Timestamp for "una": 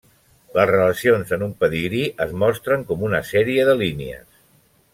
3.11-3.23